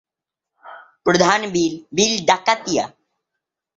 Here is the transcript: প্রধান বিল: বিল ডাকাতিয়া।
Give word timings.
প্রধান 1.05 1.39
বিল: 1.53 1.73
বিল 1.91 2.13
ডাকাতিয়া। 2.25 2.85